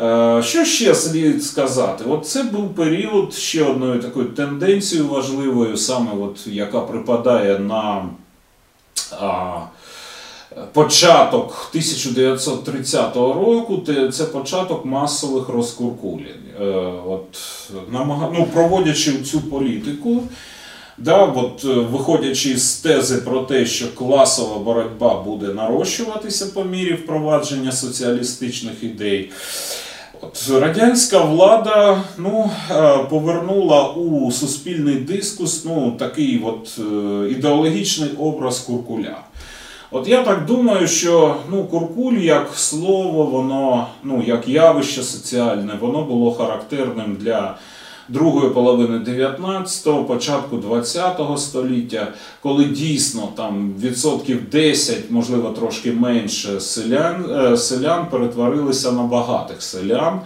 Е, 0.00 0.42
Що 0.42 0.64
ще 0.64 0.94
слід 0.94 1.44
сказати? 1.44 2.04
От 2.08 2.26
це 2.26 2.42
був 2.42 2.74
період 2.74 3.34
ще 3.34 3.64
одною 3.64 4.00
такою 4.00 4.26
тенденцією 4.26 5.08
важливою, 5.08 5.76
саме 5.76 6.10
от, 6.20 6.46
яка 6.46 6.80
припадає 6.80 7.58
на 7.58 8.08
а, 9.20 9.52
початок 10.72 11.68
1930 11.70 13.16
року. 13.16 13.82
Це 14.12 14.24
початок 14.24 14.84
масових 14.84 15.48
розкуркулень. 15.48 16.26
Е, 16.60 16.64
От, 17.06 17.38
намага... 17.90 18.30
ну, 18.38 18.46
проводячи 18.52 19.22
цю 19.22 19.40
політику, 19.40 20.22
Да, 20.98 21.24
от, 21.24 21.64
е, 21.64 21.68
виходячи 21.68 22.58
з 22.58 22.76
тези 22.76 23.16
про 23.16 23.40
те, 23.40 23.66
що 23.66 23.94
класова 23.94 24.58
боротьба 24.58 25.22
буде 25.22 25.46
нарощуватися 25.46 26.46
по 26.46 26.64
мірі 26.64 26.92
впровадження 26.92 27.72
соціалістичних 27.72 28.82
ідей. 28.82 29.30
От, 30.20 30.50
радянська 30.60 31.20
влада 31.20 32.02
ну, 32.18 32.50
е, 32.70 32.98
повернула 33.10 33.88
у 33.92 34.32
суспільний 34.32 34.94
дискус 34.94 35.64
ну, 35.64 35.96
такий 35.98 36.42
от, 36.44 36.78
е, 36.78 37.30
ідеологічний 37.30 38.10
образ 38.18 38.58
куркуля. 38.58 39.16
От 39.90 40.08
я 40.08 40.22
так 40.22 40.44
думаю, 40.44 40.88
що 40.88 41.36
ну, 41.50 41.64
куркуль 41.64 42.18
як 42.18 42.50
слово, 42.54 43.24
воно 43.24 43.86
ну, 44.04 44.24
як 44.26 44.48
явище 44.48 45.02
соціальне, 45.02 45.72
воно 45.80 46.02
було 46.02 46.32
характерним 46.32 47.16
для 47.20 47.56
другої 48.08 48.50
половини 48.50 48.98
19-го, 48.98 50.04
початку 50.04 50.56
20-го 50.56 51.36
століття, 51.36 52.08
коли 52.42 52.64
дійсно 52.64 53.28
там 53.36 53.74
відсотків 53.80 54.50
10, 54.50 55.10
можливо 55.10 55.50
трошки 55.50 55.92
менше 55.92 56.60
селян, 56.60 57.26
е, 57.30 57.56
селян 57.56 58.06
перетворилися 58.10 58.92
на 58.92 59.02
багатих 59.02 59.62
селян. 59.62 60.20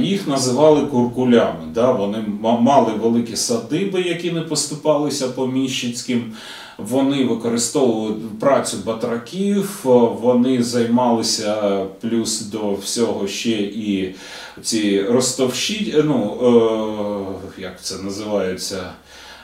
Їх 0.00 0.28
називали 0.28 0.86
куркулями. 0.86 1.60
Да? 1.74 1.92
Вони 1.92 2.24
ма- 2.40 2.60
мали 2.60 2.92
великі 2.92 3.36
садиби, 3.36 4.00
які 4.00 4.30
не 4.32 4.40
поступалися 4.40 5.28
поміщицьким. 5.28 6.32
Вони 6.78 7.24
використовували 7.24 8.14
працю 8.40 8.76
батраків, 8.86 9.80
вони 10.22 10.62
займалися 10.62 11.84
плюс 12.00 12.40
до 12.40 12.72
всього 12.72 13.26
ще 13.28 13.50
і 13.60 14.14
ці 14.62 15.02
ростовщі, 15.02 15.94
ну 16.04 16.38
е, 17.58 17.62
як 17.62 17.82
це 17.82 17.94
називається, 18.02 18.82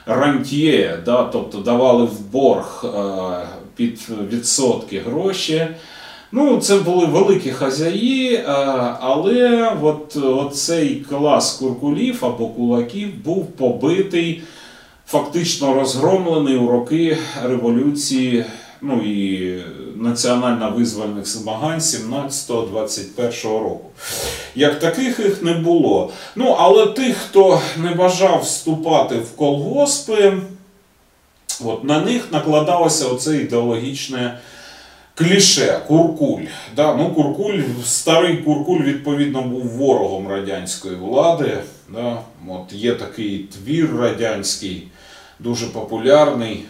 рантьє, 0.05 0.99
да? 1.05 1.23
тобто 1.23 1.57
давали 1.57 2.03
в 2.03 2.19
борг 2.31 2.85
е, 2.85 3.47
під 3.75 3.99
відсотки 4.31 4.99
гроші. 4.99 5.67
Ну, 6.31 6.57
це 6.57 6.77
були 6.77 7.05
великі 7.05 7.51
хазяї, 7.51 8.33
е, 8.33 8.43
але 8.99 9.71
от, 9.81 10.15
от 10.15 10.55
цей 10.55 10.95
клас 10.95 11.53
куркулів 11.53 12.25
або 12.25 12.47
кулаків 12.47 13.23
був 13.23 13.45
побитий, 13.45 14.41
фактично 15.07 15.73
розгромлений 15.73 16.57
у 16.57 16.67
роки 16.67 17.17
революції 17.43 18.45
ну 18.81 19.01
і 19.01 19.63
національно-визвольних 19.95 21.25
змагань 21.25 21.79
17-21 21.79 23.43
року. 23.43 23.89
Як 24.55 24.79
таких 24.79 25.19
їх 25.19 25.43
не 25.43 25.53
було. 25.53 26.11
Ну, 26.35 26.55
але 26.59 26.85
тих, 26.85 27.17
хто 27.17 27.61
не 27.77 27.91
бажав 27.91 28.41
вступати 28.41 29.15
в 29.15 29.35
колгоспи, 29.35 30.33
от 31.65 31.83
на 31.83 32.01
них 32.01 32.31
накладалося 32.31 33.07
оце 33.07 33.37
ідеологічне 33.37 34.39
кліше 35.15 35.81
Куркуль. 35.87 36.43
Да, 36.75 36.95
ну, 36.95 37.13
Куркуль, 37.13 37.59
старий 37.83 38.37
Куркуль, 38.37 38.81
відповідно, 38.81 39.41
був 39.41 39.65
ворогом 39.65 40.27
радянської 40.27 40.95
влади. 40.95 41.57
Да. 41.89 42.21
От 42.47 42.73
є 42.73 42.95
такий 42.95 43.39
твір 43.39 43.95
радянський, 43.95 44.87
дуже 45.39 45.65
популярний. 45.65 46.65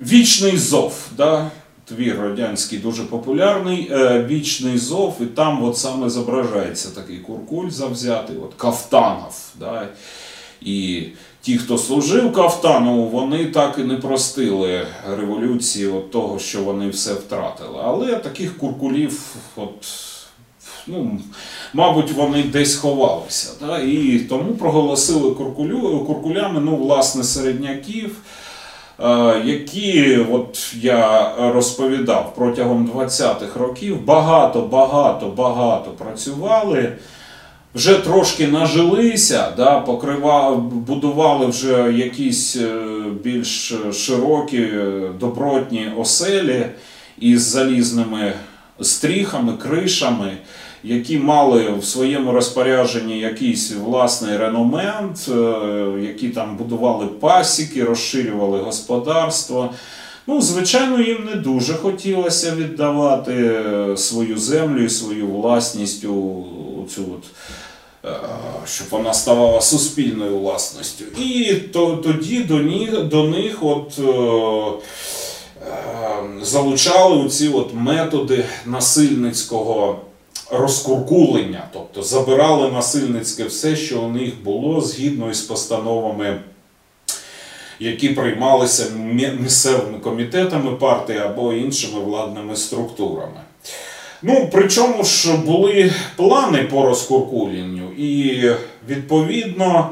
Вічний 0.00 0.56
зов. 0.56 1.08
Да. 1.16 1.50
Твір 1.84 2.20
радянський 2.20 2.78
дуже 2.78 3.02
популярний, 3.02 3.88
е, 3.92 4.24
вічний 4.28 4.78
зов, 4.78 5.16
і 5.20 5.26
там 5.26 5.64
от 5.64 5.78
саме 5.78 6.10
зображається 6.10 6.88
такий 6.90 7.18
куркуль 7.18 7.68
завзятий, 7.70 8.36
от 8.36 8.54
Кафтанов. 8.54 9.52
Да. 9.58 9.88
І 10.64 11.02
ті, 11.40 11.58
хто 11.58 11.78
служив 11.78 12.32
Кафтанову, 12.32 13.06
вони 13.06 13.44
так 13.44 13.74
і 13.78 13.82
не 13.84 13.96
простили 13.96 14.86
революції 15.18 15.86
от 15.86 16.10
того, 16.10 16.38
що 16.38 16.62
вони 16.62 16.88
все 16.88 17.14
втратили. 17.14 17.78
Але 17.84 18.16
таких 18.16 18.58
куркулів, 18.58 19.20
от, 19.56 19.86
ну, 20.86 21.18
мабуть, 21.74 22.12
вони 22.12 22.42
десь 22.42 22.76
ховалися. 22.76 23.52
Да? 23.60 23.78
І 23.78 24.18
тому 24.18 24.52
проголосили 24.54 25.30
куркулю, 25.30 26.04
куркулями, 26.06 26.60
ну, 26.60 26.76
власне, 26.76 27.24
середняків. 27.24 28.16
е, 29.00 29.42
Які, 29.44 30.16
от 30.32 30.74
я 30.80 31.32
розповідав 31.52 32.32
протягом 32.36 32.88
20-х 32.88 33.60
років, 33.60 34.04
багато, 34.04 34.60
багато, 34.60 35.26
багато 35.26 35.90
працювали 35.90 36.92
вже 37.74 37.94
трошки 37.94 38.46
нажилися, 38.48 39.52
да, 39.56 39.80
покривали, 39.80 40.56
будували 40.56 41.46
вже 41.46 41.92
якісь 41.92 42.56
е, 42.56 42.74
більш 43.24 43.74
широкі 43.92 44.58
е, 44.58 45.10
добротні 45.20 45.92
оселі 45.98 46.66
із 47.18 47.42
залізними 47.42 48.32
стріхами, 48.80 49.52
кришами, 49.52 50.36
які 50.84 51.18
мали 51.18 51.74
в 51.78 51.84
своєму 51.84 52.32
розпорядженні 52.32 53.18
якийсь 53.18 53.72
власний 53.72 54.36
реномент, 54.36 55.28
е, 55.28 55.54
які 56.00 56.28
там 56.28 56.56
будували 56.56 57.06
пасіки, 57.06 57.84
розширювали 57.84 58.58
господарство. 58.58 59.70
Ну, 60.26 60.40
звичайно, 60.40 61.00
їм 61.00 61.24
не 61.24 61.34
дуже 61.34 61.74
хотілося 61.74 62.54
віддавати 62.56 63.60
свою 63.96 64.38
землю 64.38 64.84
і 64.84 64.88
свою 64.88 65.26
власність 65.26 66.04
у, 66.04 66.44
у 66.84 66.88
цю 66.88 67.02
от, 67.02 67.24
е, 68.04 68.16
щоб 68.66 68.86
вона 68.90 69.14
ставала 69.14 69.60
суспільною 69.60 70.38
власністю. 70.38 71.04
І 71.04 71.54
то, 71.54 71.96
тоді 71.96 72.40
до 72.40 72.56
них, 72.56 73.04
до 73.04 73.24
них 73.24 73.62
от, 73.62 73.98
е, 73.98 74.02
е, 75.68 76.42
залучали 76.42 77.28
ці 77.28 77.48
от 77.48 77.70
методи 77.74 78.44
насильницького 78.66 80.00
розкуркулення, 80.50 81.64
тобто 81.72 82.02
забирали 82.02 82.70
насильницьке 82.70 83.44
все, 83.44 83.76
що 83.76 84.02
у 84.02 84.08
них 84.08 84.42
було 84.42 84.80
згідно 84.80 85.30
із 85.30 85.40
постановами 85.40 86.40
які 87.82 88.08
приймалися 88.08 88.90
місцевими 89.40 89.98
комітетами 89.98 90.72
партії 90.72 91.18
або 91.18 91.52
іншими 91.52 92.00
владними 92.00 92.56
структурами. 92.56 93.40
Ну, 94.22 94.48
причому 94.52 95.04
ж 95.04 95.36
були 95.36 95.92
плани 96.16 96.62
по 96.62 96.86
розкуркулінню, 96.86 97.90
і 97.98 98.42
відповідно 98.88 99.90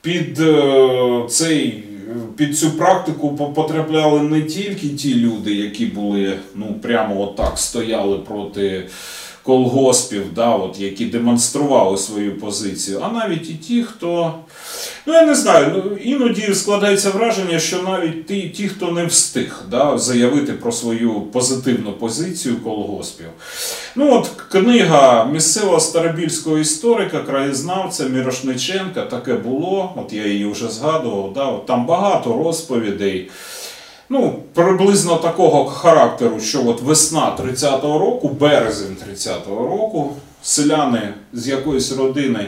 під 0.00 0.40
е, 0.40 1.24
цей. 1.28 1.84
Під 2.36 2.58
цю 2.58 2.70
практику 2.70 3.52
потрапляли 3.54 4.20
не 4.20 4.42
тільки 4.42 4.88
ті 4.88 5.14
люди, 5.14 5.54
які 5.54 5.86
були 5.86 6.38
ну 6.54 6.74
прямо 6.82 7.20
отак 7.22 7.58
стояли 7.58 8.18
проти 8.18 8.86
колгоспів, 9.48 10.34
да, 10.34 10.50
от, 10.50 10.80
які 10.80 11.04
демонстрували 11.04 11.98
свою 11.98 12.38
позицію, 12.38 13.00
а 13.02 13.08
навіть 13.08 13.50
і 13.50 13.54
ті, 13.54 13.82
хто 13.82 14.34
Ну, 15.06 15.14
я 15.14 15.26
не 15.26 15.34
знаю, 15.34 15.72
ну, 15.74 15.96
іноді 15.96 16.54
складається 16.54 17.10
враження, 17.10 17.58
що 17.58 17.82
навіть 17.82 18.26
ті, 18.26 18.48
ті 18.48 18.68
хто 18.68 18.90
не 18.90 19.06
встиг 19.06 19.62
да, 19.70 19.98
заявити 19.98 20.52
про 20.52 20.72
свою 20.72 21.20
позитивну 21.20 21.92
позицію 21.92 22.56
колгоспів. 22.56 23.26
Ну, 23.96 24.14
от 24.14 24.28
книга 24.50 25.24
місцевого 25.24 25.80
старобільського 25.80 26.58
історика, 26.58 27.18
краєзнавця 27.18 28.04
Мірошниченка, 28.04 29.02
таке 29.02 29.34
було, 29.34 29.92
от 29.96 30.12
я 30.12 30.26
її 30.26 30.46
вже 30.46 30.68
згадував, 30.68 31.32
да, 31.34 31.44
от 31.44 31.66
там 31.66 31.86
багато 31.86 32.42
розповідей. 32.44 33.30
Ну, 34.10 34.42
приблизно 34.54 35.16
такого 35.16 35.64
характеру, 35.64 36.40
що 36.40 36.66
от 36.66 36.82
весна 36.82 37.36
30-го 37.40 37.98
року, 37.98 38.28
березень 38.40 38.96
30-го 39.10 39.66
року, 39.66 40.12
селяни 40.42 41.14
з 41.32 41.48
якоїсь 41.48 41.96
родини 41.96 42.46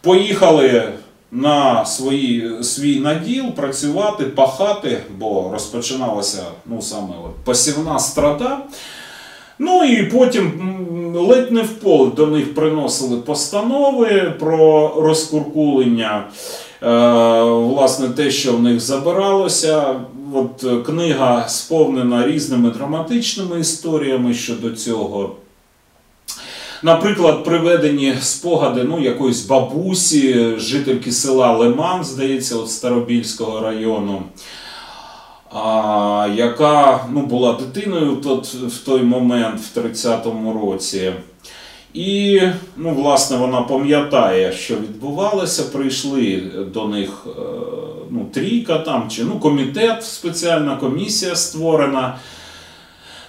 поїхали 0.00 0.92
на 1.32 1.86
свої, 1.86 2.62
свій 2.62 3.00
наділ 3.00 3.44
працювати, 3.50 4.24
пахати, 4.24 5.02
бо 5.18 5.50
розпочиналася 5.52 6.42
ну, 6.66 6.82
саме 6.82 7.14
от, 7.24 7.44
посівна 7.44 7.98
страда. 7.98 8.58
Ну 9.58 9.84
і 9.84 10.02
потім 10.02 10.52
ледь 11.14 11.52
не 11.52 11.62
в 11.62 11.68
поле 11.68 12.10
до 12.16 12.26
них 12.26 12.54
приносили 12.54 13.16
постанови 13.16 14.34
про 14.38 14.92
розкуркулення. 14.96 16.24
Е, 16.82 17.42
власне, 17.42 18.08
те, 18.08 18.30
що 18.30 18.52
в 18.52 18.62
них 18.62 18.80
забиралося. 18.80 19.94
От 20.36 20.64
е, 20.64 20.76
книга 20.76 21.48
сповнена 21.48 22.26
різними 22.26 22.70
драматичними 22.70 23.60
історіями 23.60 24.34
щодо 24.34 24.70
цього. 24.70 25.36
Наприклад, 26.82 27.44
приведені 27.44 28.14
спогади 28.20 28.84
ну, 28.84 29.00
якоїсь 29.00 29.46
бабусі, 29.46 30.54
жительки 30.56 31.12
села 31.12 31.52
Лиман, 31.52 32.04
здається, 32.04 32.56
от 32.56 32.70
Старобільського 32.70 33.60
району, 33.60 34.22
а, 35.50 36.28
яка 36.34 37.06
ну, 37.12 37.26
була 37.26 37.52
дитиною 37.52 38.14
в 38.68 38.78
той 38.78 39.02
момент, 39.02 39.60
в 39.60 39.78
30-му 39.78 40.52
році. 40.52 41.12
І, 41.94 42.40
ну, 42.76 42.94
власне, 42.94 43.36
вона 43.36 43.62
пам'ятає, 43.62 44.52
що 44.52 44.74
відбувалося. 44.74 45.62
Прийшли 45.62 46.42
до 46.74 46.88
них 46.88 47.26
е, 47.26 47.40
ну, 48.10 48.26
трійка 48.32 48.78
там, 48.78 49.08
чи 49.10 49.24
ну, 49.24 49.38
комітет, 49.38 50.04
спеціальна 50.04 50.76
комісія 50.76 51.36
створена 51.36 52.18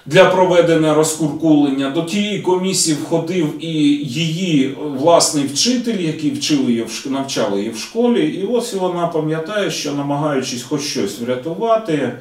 для 0.06 0.26
проведення 0.26 0.94
розкуркулення. 0.94 1.90
До 1.90 2.02
тієї 2.02 2.42
комісії 2.42 2.98
входив 3.04 3.64
і 3.66 3.74
її 4.04 4.78
власний 4.98 5.46
вчитель, 5.46 6.00
який 6.00 6.32
вчив 6.32 6.70
її 6.70 6.86
навчав 7.06 7.58
її 7.58 7.70
в 7.70 7.78
школі. 7.78 8.28
І 8.28 8.46
ось 8.46 8.74
вона 8.74 9.08
пам'ятає, 9.08 9.72
що 9.72 9.92
намагаючись 9.92 10.64
хоч 10.64 10.82
щось 10.82 11.20
врятувати. 11.20 12.14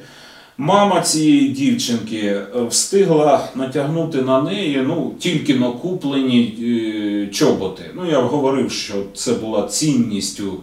Мама 0.59 1.01
цієї 1.01 1.49
дівчинки 1.49 2.27
е, 2.27 2.47
встигла 2.69 3.49
натягнути 3.55 4.23
на 4.23 4.43
неї 4.43 4.83
ну, 4.87 5.15
тільки 5.19 5.55
на 5.55 5.71
куплені 5.71 6.59
е, 6.63 7.33
чоботи. 7.33 7.83
Ну, 7.95 8.11
я 8.11 8.21
говорив, 8.21 8.73
що 8.73 8.95
це 9.15 9.33
була 9.33 9.69
цінністю 9.69 10.61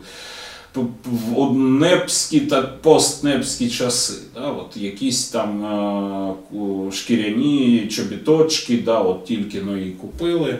в 1.36 1.54
непські 1.58 2.40
та 2.40 2.62
постнепські 2.62 3.70
часи. 3.70 4.14
Да, 4.36 4.48
от 4.48 4.78
якісь 4.78 5.30
там 5.30 5.66
е, 5.66 6.92
шкіряні 6.92 7.88
чобіточки, 7.92 8.78
да, 8.78 9.00
от 9.00 9.26
тільки 9.26 9.62
ну, 9.66 9.78
її 9.78 9.92
купили. 9.92 10.60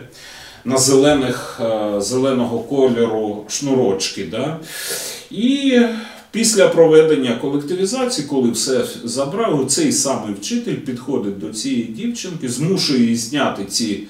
На 0.64 0.76
зелених, 0.76 1.60
зеленого 1.98 2.58
кольору 2.58 3.44
шнурочки. 3.48 4.24
Да? 4.24 4.58
І 5.30 5.80
після 6.32 6.68
проведення 6.68 7.36
колективізації, 7.36 8.26
коли 8.26 8.50
все 8.50 8.84
забрав, 9.04 9.66
цей 9.66 9.92
самий 9.92 10.34
вчитель 10.34 10.74
підходить 10.74 11.38
до 11.38 11.48
цієї 11.48 11.82
дівчинки, 11.82 12.48
змушує 12.48 13.00
її 13.00 13.16
зняти 13.16 13.64
ці 13.64 14.02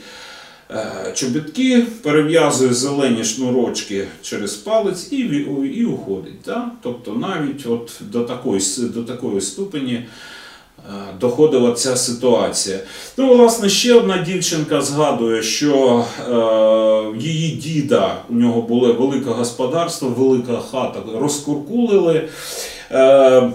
е, 0.71 1.13
чобітки, 1.15 1.87
перев'язує 2.03 2.75
зелені 2.75 3.25
шнурочки 3.25 4.09
через 4.23 4.55
палець 4.55 5.13
і, 5.13 5.17
і 5.75 5.85
уходить. 5.85 6.41
Да? 6.47 6.71
Тобто 6.83 7.13
навіть 7.13 7.67
от 7.67 8.01
до 8.01 8.25
такої, 8.25 8.61
до 8.79 9.03
такої 9.03 9.41
ступені 9.41 10.05
доходила 11.21 11.73
ця 11.73 11.97
ситуація. 11.97 12.79
Ну, 13.16 13.35
власне, 13.35 13.68
ще 13.68 13.95
одна 13.95 14.18
дівчинка 14.18 14.81
згадує, 14.81 15.42
що 15.42 16.05
е, 16.31 17.18
її 17.18 17.57
діда, 17.57 18.14
у 18.31 18.35
нього 18.35 18.62
було 18.62 18.92
велике 18.92 19.31
господарство, 19.31 20.09
велика 20.09 20.59
хата, 20.71 20.99
розкуркулили. 21.21 22.29
Е, 22.90 23.51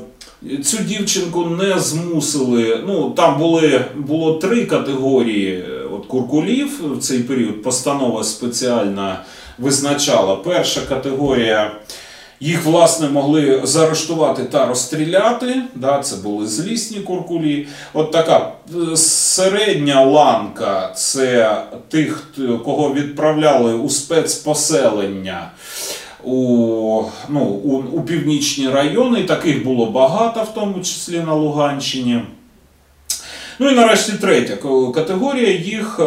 Цю 0.63 0.77
дівчинку 0.77 1.45
не 1.45 1.79
змусили. 1.79 2.83
Ну, 2.87 3.09
там 3.09 3.37
були, 3.37 3.85
було 3.95 4.33
три 4.33 4.65
категорії 4.65 5.53
е, 5.53 5.81
от, 5.93 6.05
куркулів 6.05 6.97
в 6.97 6.99
цей 6.99 7.19
період. 7.19 7.63
Постанова 7.63 8.23
спеціальна 8.23 9.23
визначала. 9.57 10.35
Перша 10.35 10.81
категорія 10.89 11.71
їх, 12.39 12.65
власне, 12.65 13.10
могли 13.10 13.62
заарештувати 13.63 14.43
та 14.43 14.65
розстріляти. 14.65 15.62
Да, 15.76 16.00
це 16.00 16.15
були 16.15 16.47
злісні 16.47 17.00
куркулі. 17.00 17.67
От 17.93 18.12
така 18.12 18.52
е, 18.93 18.97
середня 18.97 20.04
ланка 20.04 20.91
це 20.95 21.58
тих, 21.89 22.34
кого 22.65 22.93
відправляли 22.93 23.73
у 23.73 23.89
спецпоселення. 23.89 25.52
У, 26.23 27.04
ну, 27.30 27.39
у, 27.41 27.76
у 27.78 28.02
північні 28.02 28.69
райони, 28.69 29.23
таких 29.23 29.63
було 29.63 29.86
багато, 29.86 30.43
в 30.43 30.54
тому 30.54 30.80
числі 30.80 31.19
на 31.19 31.34
Луганщині. 31.34 32.21
Ну 33.60 33.69
і 33.69 33.76
нарешті 33.76 34.13
третя 34.13 34.56
категорія 34.95 35.52
їх 35.52 36.00
е, 36.00 36.04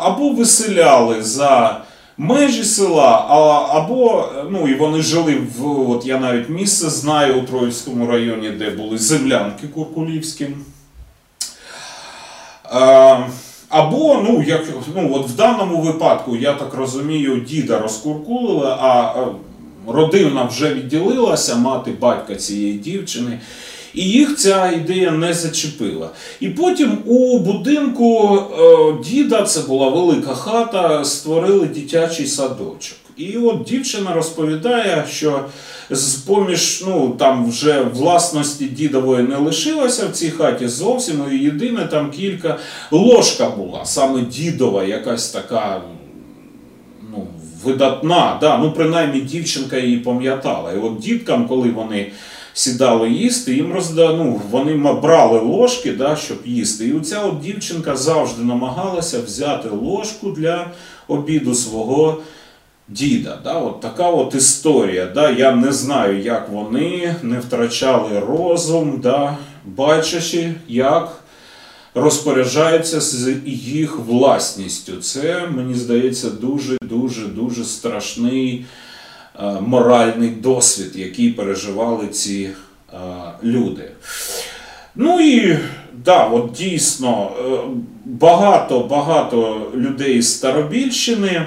або 0.00 0.30
виселяли 0.30 1.22
за 1.22 1.80
межі 2.20 2.64
села, 2.64 3.26
а, 3.28 3.36
або 3.76 4.28
ну 4.50 4.68
і 4.68 4.74
вони 4.74 5.02
жили 5.02 5.42
в 5.58 5.90
от 5.90 6.06
я 6.06 6.18
навіть 6.18 6.48
місце 6.48 6.90
знаю 6.90 7.40
у 7.40 7.42
Троїцькому 7.42 8.06
районі, 8.06 8.50
де 8.50 8.70
були 8.70 8.98
землянки 8.98 9.68
куркулівські. 9.68 10.48
Е, 12.74 13.18
Або, 13.70 14.22
ну, 14.24 14.42
як, 14.42 14.62
ну, 14.96 15.14
от 15.14 15.28
в 15.28 15.36
даному 15.36 15.80
випадку, 15.80 16.36
я 16.36 16.52
так 16.52 16.74
розумію, 16.74 17.40
діда 17.40 17.78
розкуркулили, 17.78 18.76
а 18.80 19.14
родина 19.86 20.44
вже 20.44 20.74
відділилася, 20.74 21.56
мати 21.56 21.90
батька 22.00 22.34
цієї 22.34 22.78
дівчини. 22.78 23.40
І 23.94 24.02
їх 24.02 24.36
ця 24.36 24.72
ідея 24.72 25.10
не 25.10 25.34
зачепила. 25.34 26.10
І 26.40 26.48
потім 26.48 26.98
у 27.06 27.38
будинку 27.38 28.38
е, 28.38 29.04
діда, 29.04 29.42
це 29.42 29.60
була 29.60 29.88
велика 29.88 30.34
хата, 30.34 31.04
створили 31.04 31.66
дитячий 31.66 32.26
садочок. 32.26 32.96
І 33.16 33.36
от 33.36 33.62
дівчина 33.62 34.12
розповідає, 34.12 35.04
що 35.10 35.44
з 35.90 36.14
поміж 36.14 36.84
ну 36.86 37.14
там 37.18 37.48
вже 37.48 37.80
власності 37.80 38.64
дідової 38.64 39.22
не 39.22 39.36
лишилося 39.36 40.06
в 40.06 40.12
цій 40.12 40.30
хаті 40.30 40.68
зовсім. 40.68 41.24
І 41.32 41.36
єдине 41.36 41.86
там 41.86 42.10
кілька 42.10 42.58
ложка 42.90 43.50
була, 43.50 43.84
саме 43.84 44.20
дідова, 44.20 44.84
якась 44.84 45.30
така 45.30 45.82
ну, 47.12 47.26
видатна. 47.64 48.38
Да? 48.40 48.58
Ну, 48.58 48.72
принаймні 48.72 49.20
дівчинка 49.20 49.78
її 49.78 49.96
пам'ятала. 49.96 50.72
І 50.72 50.78
от 50.78 50.98
діткам, 50.98 51.48
коли 51.48 51.70
вони 51.70 52.12
сідали 52.54 53.10
їсти, 53.10 53.54
їм 53.54 53.72
розда... 53.72 54.12
ну, 54.12 54.40
вони 54.50 54.74
брали 54.92 55.40
ложки, 55.40 55.92
да, 55.92 56.16
щоб 56.16 56.38
їсти. 56.44 56.86
І 56.86 56.92
оця 56.92 57.20
от 57.20 57.40
дівчинка 57.40 57.96
завжди 57.96 58.44
намагалася 58.44 59.22
взяти 59.22 59.68
ложку 59.68 60.30
для 60.30 60.70
обіду 61.08 61.54
свого 61.54 62.22
діда. 62.88 63.38
Да? 63.44 63.52
От 63.52 63.80
така 63.80 64.08
от 64.10 64.34
історія. 64.34 65.06
Да? 65.06 65.30
Я 65.30 65.52
не 65.52 65.72
знаю, 65.72 66.22
як 66.22 66.48
вони 66.48 67.14
не 67.22 67.38
втрачали 67.38 68.20
розум, 68.20 69.00
да? 69.02 69.36
бачачи, 69.64 70.54
як 70.68 71.22
розпоряджаються 71.94 73.00
з 73.00 73.34
їх 73.46 73.98
власністю. 73.98 74.96
Це, 74.96 75.48
мені 75.56 75.74
здається, 75.74 76.30
дуже, 76.30 76.76
дуже, 76.82 77.26
страшний 77.64 78.64
моральний 79.60 80.30
досвід, 80.30 80.92
який 80.94 81.30
переживали 81.30 82.06
ці 82.06 82.50
е, 82.92 82.96
люди. 83.44 83.90
Ну 84.94 85.20
і 85.20 85.58
да, 86.04 86.24
от 86.24 86.52
дійсно 86.52 87.30
е, 87.38 87.58
багато 88.04 88.80
багато 88.80 89.66
людей 89.74 90.22
з 90.22 90.36
Старобільщини. 90.36 91.46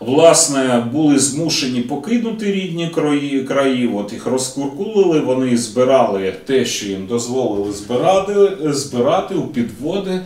Власне, 0.00 0.86
були 0.92 1.18
змушені 1.18 1.80
покинути 1.80 2.52
рідні 2.52 2.88
краї, 2.88 3.44
краї, 3.44 3.90
от 3.94 4.12
їх 4.12 4.26
розкуркулили, 4.26 5.20
вони 5.20 5.56
збирали 5.56 6.34
те, 6.46 6.64
що 6.64 6.86
їм 6.86 7.06
дозволили 7.06 7.72
збирати, 7.72 8.34
збирати 8.72 9.34
у 9.34 9.46
підводи. 9.46 10.20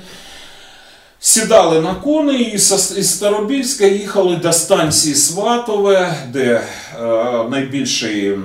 Сідали 1.21 1.81
на 1.81 1.95
кони 1.95 2.35
і 2.35 2.53
із 2.53 3.15
Старобільська 3.15 3.87
їхали 3.87 4.37
до 4.37 4.53
станції 4.53 5.15
Сватове, 5.15 6.15
де 6.33 6.45
е, 6.55 6.65
найбільший, 7.51 8.39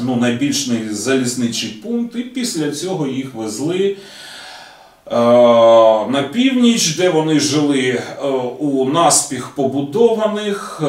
ну, 0.00 0.16
найбільший 0.16 0.88
залізничий 0.90 1.70
пункт, 1.70 2.16
і 2.16 2.22
після 2.22 2.70
цього 2.70 3.06
їх 3.06 3.34
везли 3.34 3.96
е, 5.06 5.16
на 6.10 6.28
північ, 6.32 6.96
де 6.96 7.08
вони 7.08 7.40
жили 7.40 7.80
е, 7.80 8.26
у 8.58 8.84
наспіх 8.84 9.48
побудованих 9.48 10.82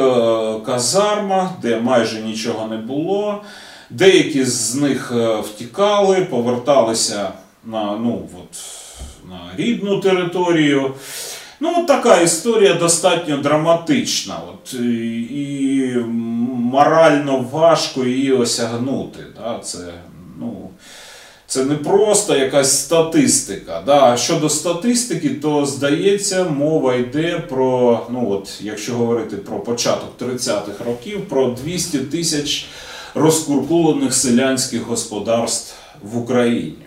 казармах, 0.65 1.49
де 1.61 1.79
майже 1.79 2.21
нічого 2.21 2.67
не 2.67 2.77
було. 2.77 3.41
Деякі 3.89 4.45
з 4.45 4.75
них 4.75 5.13
втікали, 5.43 6.21
поверталися 6.21 7.31
на, 7.65 7.97
ну, 7.97 8.21
от, 8.33 8.76
на 9.29 9.63
рідну 9.63 9.99
територію. 9.99 10.93
Ну, 11.59 11.73
от 11.79 11.87
така 11.87 12.21
історія 12.21 12.73
достатньо 12.73 13.37
драматична. 13.37 14.35
От, 14.49 14.73
і, 14.73 15.21
і 15.21 15.95
морально 16.55 17.45
важко 17.51 18.05
її 18.05 18.31
осягнути. 18.31 19.19
Да? 19.35 19.59
Це, 19.63 19.77
ну, 20.39 20.69
це 21.47 21.65
не 21.65 21.75
просто 21.75 22.37
якась 22.37 22.79
статистика. 22.79 23.83
Да? 23.85 24.17
Щодо 24.17 24.49
статистики, 24.49 25.29
то 25.29 25.65
здається, 25.65 26.43
мова 26.43 26.95
йде 26.95 27.39
про, 27.49 27.99
ну 28.09 28.31
от, 28.31 28.59
якщо 28.61 28.93
говорити 28.93 29.37
про 29.37 29.59
початок 29.59 30.09
30-х 30.19 30.85
років, 30.85 31.29
про 31.29 31.47
200 31.47 31.97
тисяч 31.99 32.65
розкуркулених 33.15 34.13
селянських 34.13 34.81
господарств 34.81 35.75
в 36.03 36.17
Україні. 36.17 36.86